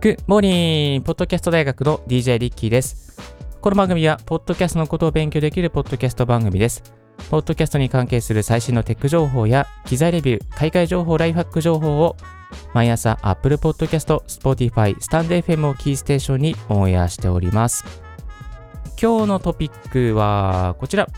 [0.00, 3.18] Good morning ポッドキャスト大学の DJ リッキーです。
[3.60, 6.84] この番組は、ポッドキャストのことを勉強できるポッドキャスト番組です。
[7.30, 12.16] ポッドキャストに関係する最新のテック情報や、機材レビュー、海外情報、ライフハック情報を、
[12.74, 17.84] 毎朝 Apple Podcast、Spotify、 stand.fm をキーステーションにオンエアしております。
[19.02, 21.08] 今日のトピックはこちら。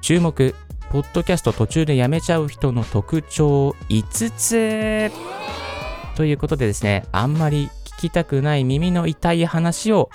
[0.00, 0.54] 注目、
[0.92, 4.30] ポッドキャスト途中でやめちゃう人の特徴5
[5.10, 5.43] つ。
[6.14, 10.10] ということでですね、あんまり聞きたくない耳の痛い話を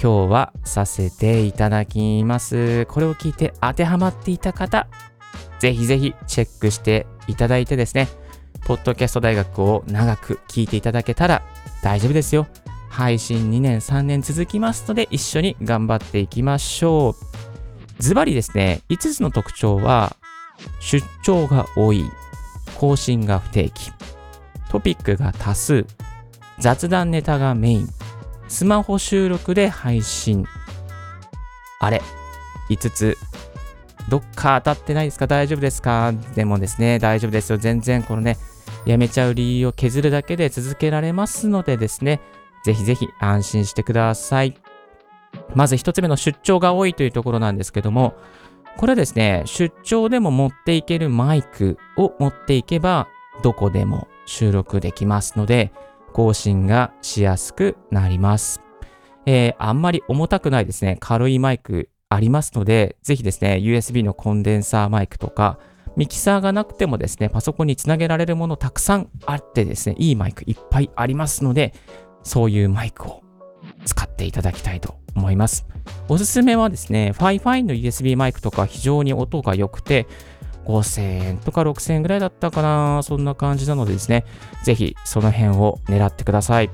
[0.00, 2.86] 今日はさせていただきます。
[2.86, 4.88] これを聞いて当てはまっていた方、
[5.58, 8.08] ぜひぜひチェックしていただいてですね、
[8.64, 11.42] ポッドキャスト大学を長く聞いていただけたら
[11.82, 12.46] 大丈夫ですよ。
[12.90, 17.16] 配信2年3年続きますので一緒に頑張っていきましょ
[17.98, 18.02] う。
[18.02, 20.14] ズバリですね、5つの特徴は
[20.80, 22.04] 出張が多い、
[22.78, 23.92] 更新が不定期、
[24.72, 25.84] トピックが多数、
[26.58, 27.88] 雑談ネタがメイン、
[28.48, 30.46] スマホ収録で配信。
[31.78, 32.00] あれ
[32.70, 33.18] ?5 つ。
[34.08, 35.26] どっか当たってないですか？
[35.26, 36.14] 大丈夫ですか？
[36.34, 37.58] でもですね、大丈夫ですよ。
[37.58, 38.38] 全然このね、
[38.86, 42.22] やめちゃう理由を削るだけで続けられますのでですね、
[42.64, 44.56] ぜひぜひ安心してください。
[45.54, 48.14] まず1つ目の出張が多いというところなんですけども、
[48.78, 53.06] これはですね、出張でも持っていけるマイクを持っていけば、
[53.42, 55.72] どこでも収録できますので、
[56.12, 58.60] 更新がしやすくなります。
[59.26, 65.58] えー、あんまり重たくないですね、軽いマイクありますので、ぜひですね、USB のコンデンサーマイクとか、
[65.96, 71.74] ミキサーがなくてもですね、パソコンにつなげられるものたくさんあってですね、いいマイクいっぱいありますので、
[72.22, 73.22] そういうマイクを
[73.84, 75.66] 使っていただきたいと思います。
[76.08, 80.06] おすすめはですね、Fi-Fi の USB マイクとか非常に音が良くて、
[80.66, 84.24] 5000円とか6000円ぐらいだったかな、そんな感じなのでですね、
[84.64, 86.70] ぜひその辺を狙ってください。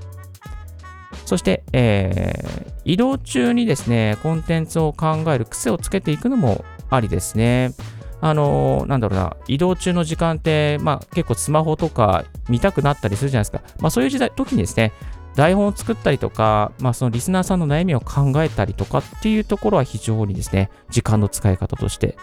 [1.24, 7.72] そして、えー、移動中にですね、コンテンツを考える癖をつけていくのもありですね。
[8.20, 13.62] あのー、なんだろうな、移動中の時間って、まあ結構スマホとか見たくなったりするじゃないですか。
[13.80, 14.92] まあそういう時代、時にですね、
[15.34, 22.16] 台本を作ったりとか、まあそのリスナーさんの悩みを考えたりとかっていうところは非常にですね、時間の使い方として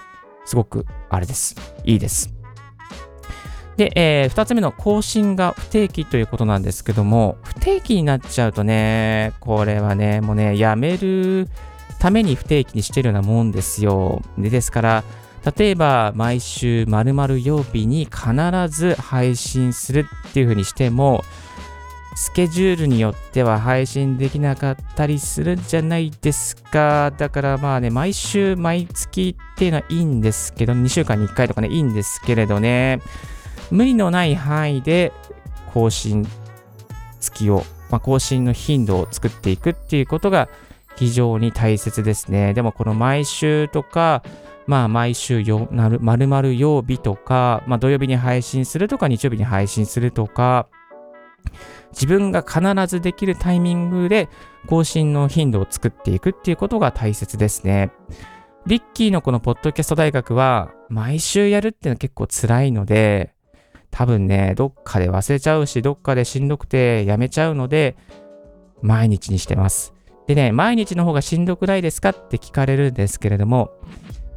[0.46, 1.56] すごくあれです。
[1.84, 2.34] いいです。
[3.78, 11.50] で、えー、2つ目の更新が不定期ということなんですけども、不定期になっちゃうとね、これはね、もうね、やめる
[12.00, 14.22] ために不定期にしてるようなもんですよ。
[14.38, 15.04] でですから、
[15.58, 18.24] 例えば毎週〇〇曜日に必
[18.70, 21.24] ず配信するっていう風にしても、
[22.16, 27.12] スケジュールによっては配信できなかったりするじゃないですか。
[27.12, 33.02] だからまあね、毎週毎月っていうのはいいんですけど、2週間に1回とかね、いいんですけれどね、
[33.70, 35.12] 無理のない範囲で
[35.74, 36.26] 更新
[37.20, 40.48] 月を、まあ、更新の頻度を作っていくっていうことが
[40.96, 42.54] 非常に大切ですね。
[42.54, 44.24] でもこの毎週とか、
[44.68, 50.68] まあ毎週よなる、丸々曜日とか、まあ土曜日に配信するとか日曜日に配信するとか、
[51.96, 54.30] 自分が必ずできるタイミングで
[54.68, 57.92] 更新の頻度を作っていくっていうことが大切ですね。
[58.68, 63.34] リッキーのこのポッドキャスト大学は毎週やるっていうのは結構辛いので、
[63.92, 67.96] 多分ね、どっかで忘れちゃうし、どっかでしんどくてやめちゃうので、
[68.82, 69.94] 毎日にしてます。
[70.28, 73.72] でね、毎日の方がしんどくないですかって聞かれるんですけれども、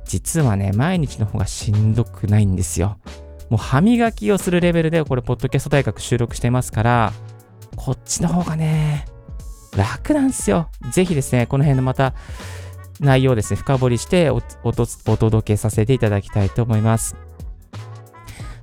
[0.04, 2.98] 実はね、毎日の方がしんどくないんですよ。
[3.50, 7.12] もう歯磨きをするレベルでこれ、ポッドキャスト大学収録してますから、
[7.78, 9.06] こっちの方がね、
[9.77, 10.69] 楽なんですよ。
[10.91, 12.12] ぜひですね、この辺のまた
[12.99, 17.15] 内容をですね、深掘りしてお届けさせていただきたいと思います。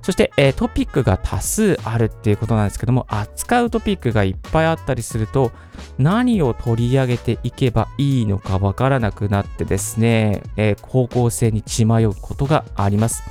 [0.02, 5.50] そして、えー、トピックが多数あるっていうことなんですけども、扱うトピックがいっぱいあったりすると、
[5.98, 13.22] 何を取り上げていけばいいのかわからなくなってですね、えー、方向性に血迷うことがあります。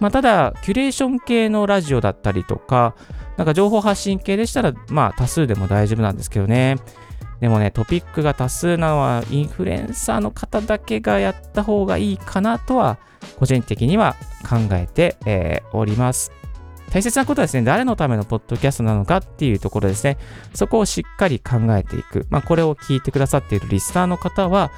[0.00, 2.94] まあ、ただ、キュレーション系のラジオだったりとか、
[3.36, 6.76] なんか情報発信系でしたら、まあ多数でも大丈夫なんですけどね。
[7.40, 12.98] でもね、トピックが多数なのはインフルエンサーの方だけがやった方がいいかなとは、
[13.38, 14.16] 個人的には
[14.48, 16.32] 考えて、えー、おります。
[16.90, 20.16] 大切なことはですね、誰のためのポッドキャストなのかっていうところですね。
[20.54, 22.26] そこをしっかり考えていく。
[22.30, 24.70] まあ、これを聞いてくださっているリスナーの方は、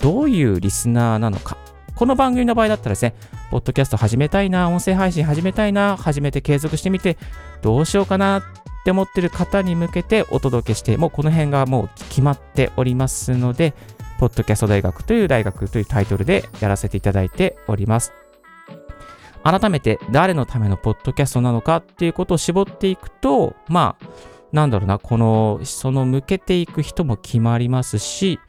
[0.00, 1.56] どういうリスナーなのか。
[1.94, 3.14] この番組の場合だったらですね、
[3.54, 7.16] ポッドキャスト始めたいな、音声配信始めたいな、始めて継続してみて、
[7.62, 8.42] どうしようかなっ
[8.84, 13.72] て思ってる方に向けてお届けして、もうこの辺がもう決まっておりますので、
[14.18, 18.12] ポッドキャスト大学という大学というタイトルでやらせていただいております。
[19.44, 24.06] 改めて誰のためのポッドキャストなのかっていうことを絞っていくと、まあ、
[24.50, 28.40] なんだろうな、この、その向けていく人も決まりますし、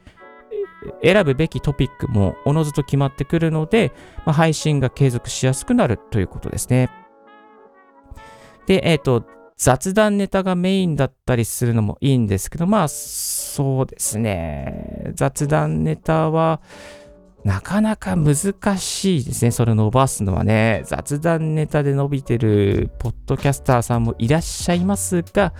[1.02, 3.92] 選ぶべきトピックもおのずと決まってくるので、
[4.24, 6.90] まあ、配信が継続しやすくなるということですね。
[8.66, 9.24] で、えっ、ー、と、
[9.56, 15.12] 雑談ネタがメインだったりするのもいいんですけど、まあ、そうですね。
[15.14, 16.60] 雑談ネタは、
[17.46, 18.36] なかなか難
[18.76, 19.52] しいですね。
[19.52, 20.82] それ伸ばすのはね。
[20.84, 25.54] 雑談ネタで伸びてるポッドキャスターさんもいらっしゃいますが、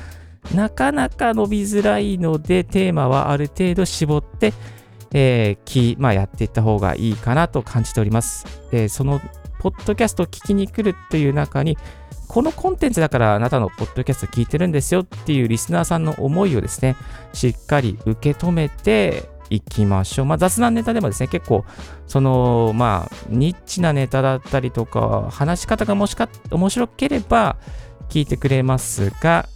[0.55, 4.53] なかなか伸びづらいので、テーマはある程度絞って、
[5.13, 8.45] えー、まあ、やっていった方がいいかなと感じております。
[8.71, 9.21] で、その、
[9.59, 11.79] ポッドキャストを聞きに来るという中に、
[12.29, 16.97] このコンテンツだからあなたのポッドキャスト聞いてるんですよっていうリスナーさんの思いをですね、
[17.33, 20.27] しっかり受け止めていきましょう。
[20.27, 21.65] まあ、雑談ネタでもですね、結構、
[22.07, 27.57] その、まあ、ニッチなネタだったりとか、話し方がもしか面白ければ
[28.09, 29.49] 聞いてくれますが、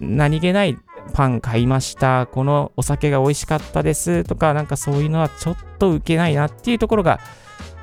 [0.00, 0.78] 何気ない
[1.12, 7.20] パン買いました、このお酒が美味しかったですとか、なんかそういうのはちょっと受けないなっていうところが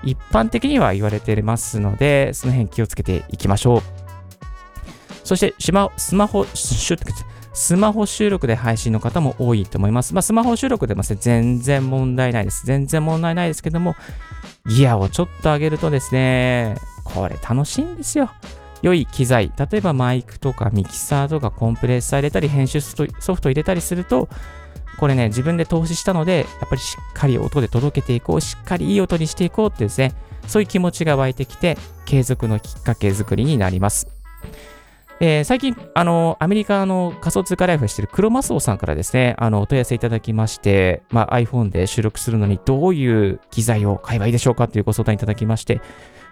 [0.04, 3.82] 一般的には言われてますので、その辺気をつけていきましょう。
[5.24, 10.14] そしてスマスマホ、スマホ収録で配信の方も多いと思います。
[10.14, 12.66] まあ、スマホ収録でも、ね、全然問題ないです。
[12.66, 13.96] 全然問題ないですけども、
[14.68, 18.30] ギアをちょっと上げるとですね、これ楽しいんですよ。
[18.84, 24.28] 良い機材、例えばマイクとかミキサーとかコンプレッサー入れたり、編集ソフト入れたりすると、
[25.00, 30.14] これね、自分で投資したので、やっぱりしっかり音で届けていこう、しっかりいい音にしていこうってですね、
[30.48, 34.08] そういう気持ちが湧いてきて、継続のきっかけ作りになります。
[35.22, 45.80] えー、最近、あの、アメリカの仮想通貨ライフしているクロマスオさんからですね、あの、お問い合わせいただきまして、まあ、iPhone で収録するのにどういう機材を買えばいいでしょうかというご相談いただきまして、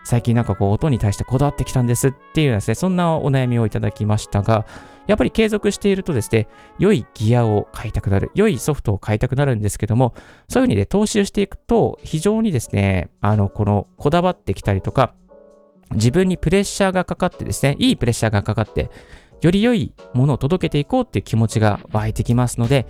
[0.03, 4.65] 最近なんかこう音に対してこだわってきたんですっていうですね、そんなお悩みをいただきましたが、
[5.07, 6.47] やっぱり継続しているとですね、
[6.79, 10.13] 良いギアを買いたくなる、良いソフトを買いたくなるんですけども、
[10.47, 15.13] そういうふうにね、投資をしていくと、非常にですね、あの、この、こだわってきたりとか、
[15.91, 18.89] 自分にプレッシャーがかかってですね、いいプレッシャーがかかって、
[19.41, 22.85] より良いものを届けていこうっていう気持ちが湧いてきますので、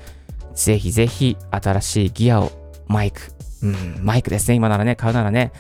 [0.54, 2.52] ぜひぜひ新しいギアを、
[2.88, 3.22] マイク、
[3.64, 5.52] うん、マイクですね、今ならね、買うならね、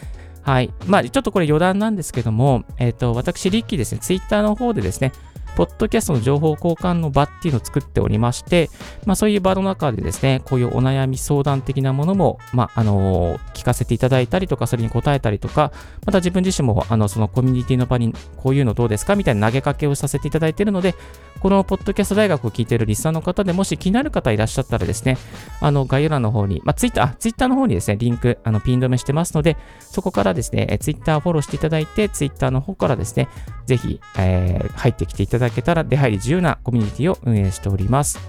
[0.41, 0.73] はい。
[0.87, 5.11] まあ、ちょっとこれ余談なんですけども、えっ、ー、と、私、リッキーですね、ツイッターの方でですね、
[5.55, 8.69] ポッドキャストの情報交換の場っていうのを作っておりまして、
[9.05, 15.71] まあそういう場の中でですね、こういうお悩み相談的なものも、まああの、聞かせていただいたりとか、それに答えたりとか、
[16.05, 20.95] また自分自身も、あの、そのコミュニティの場にこういうのどうですかみたいな投げかけをさせていただいているので、
[21.41, 25.17] このポッドキャスト大学を聞いているリスナーの方でもし気になる方いらっしゃったらですね、
[25.59, 33.27] あの、概要欄の方に、まあツイッター、ツイッターの方にですね、リンク、あの、ピン止めしてますので、そこからですね、ツイッターフォローしていただいて、ツイッターの方からですね、
[33.65, 38.19] ぜひ、えー、入ってきていただけたら出入り自由なコミュニティを運営しております。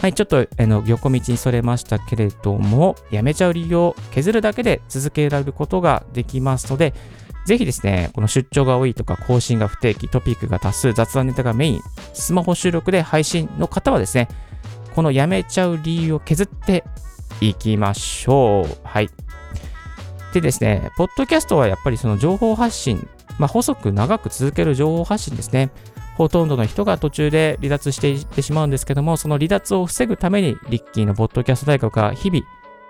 [0.00, 6.94] はい、ちょっと、あの、横道にそれましたけれども、やめちゃう理由を削るだけで続けられることができますので、
[7.44, 11.80] ぜひですね、この出張が多いとか、更新が不定期、トピックが多数、雑談ネタがメイン、
[12.14, 14.28] スマホ収録で配信の方はですね、
[14.94, 16.84] このやめちゃう理由を削って
[17.40, 18.78] いきましょう。
[18.84, 19.10] はい。
[20.32, 23.08] でですね、ポッドキャストはやっぱりその情報発信、
[23.38, 25.70] まあ、細く長く続ける情報発信ですね。
[26.16, 32.44] ほとんどの人が途中で離脱していってしまうんですけども、その離脱を防ぐために、リッキーのポッドキャスト大学は日々、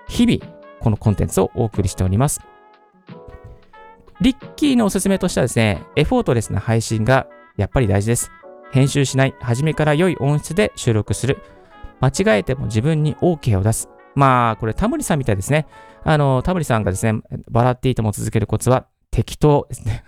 [0.08, 2.40] 日々、このコンテンツをお送りしております。
[4.20, 8.30] リッキーのおすすめとしてはですね、エフォートレスな配信がやっぱり大事です。
[8.72, 11.38] 編集しない、初めから良い音質で収録する。
[12.00, 13.88] 間違えても自分に OK を出す。
[14.14, 15.66] まあ、これタモリさんみたいですね。
[16.04, 20.04] あの、タモリさんがですね、バラっていいとも続けるコツは適当ですね。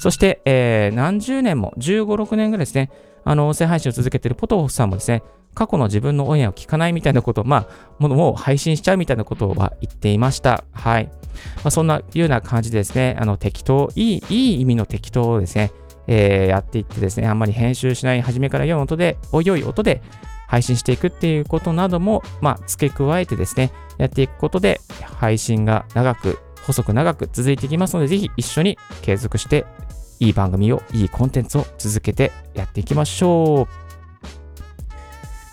[0.00, 2.90] そして、えー、何十年も、15、6年ぐらいですね、
[3.22, 5.22] あの、音声配信を続けているポトフさんもですね、
[5.54, 10.64] 過去の自分のオンエアを聞かないみたいなことを、まあ、ものを配信しちゃうみたいなことは言っていました。
[10.72, 11.10] はい。
[11.56, 15.70] まあ、そんなような感じでですね、あの、適当、いい、いい意味の適当をですね、
[16.06, 20.02] えー、やっていってですね、あんまり編集しない、初めから良い音で、おいおい音で
[20.48, 24.80] 配信していくっていうことなども、まあ、付け加えてですね、やっていくことで、
[25.18, 29.66] 配信が長く、細く長く続いていきますので、ぜひ一緒に継続して
[30.20, 33.90] いい番組を、いいコンテンツを続けてやっていきましょう。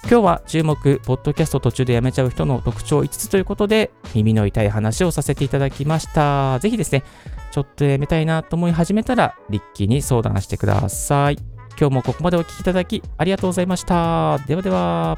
[0.09, 6.59] 今日は注目、ポッドキャスト途中でやめちゃう人の特徴5つということで、耳の痛い話をさせていただきました。
[6.59, 7.03] ぜひですね、
[7.51, 11.37] ちょっとやめたいなと思い始めたら、リッキーに相談してください。
[11.79, 14.39] 今日もここまでお聴きいただきありがとうございました。
[14.47, 15.17] ではでは。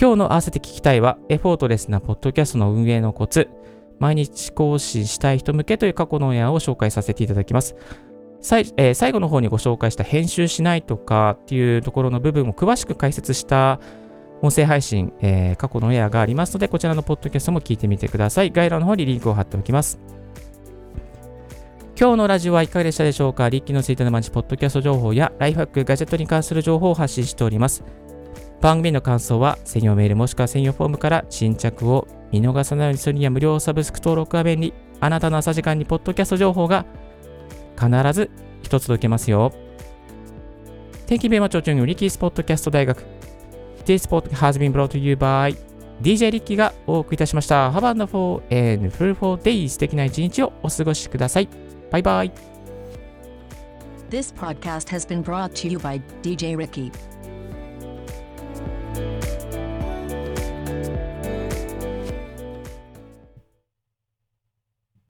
[0.00, 3.48] 今日の合わせて聞きたいは、エフォートレスなポッドキャストの運営のコツ、
[3.98, 7.76] 毎日更新したい人向けという過去のオンエアを紹介させていただきます。
[8.40, 13.80] さいえー最後の方にご紹介した編集しないとかっていうところの部分を詳しく解説した
[14.42, 18.50] 音声配信、えー過去のエアがありますので、こちらのポッドキャストも聞いてみてください。
[18.52, 19.98] 概要欄の方にリンクを貼っておきます。
[22.00, 23.48] 今日のラジオはいかがでしたでしょうか？
[23.48, 27.82] リッキーのツイートの街ポッドキャスト情報やライフハック、ガジェットに関する情報を発信しております。
[28.60, 36.84] 番組の感想は専用メールもしくは専用フォームから新着を見逃さないようにするには無料サブスク登録が便にあなたの朝時間にポッドキャスト情報が
[37.78, 38.30] 必ず
[38.62, 39.52] 一つ届けますよ。
[41.06, 43.02] 天気弁護長によりキースポッドキャスト大学
[43.86, 45.56] This p o d c has been brought to you by
[46.02, 47.72] DJ リッキーがお送りいたしました。
[47.72, 49.68] h a v e a n d f u l and f u l for day
[49.68, 51.48] 素敵な一日をお過ごしください。
[51.90, 52.32] バイバイ。
[54.10, 56.92] This podcast has been brought to you by DJ Ricky.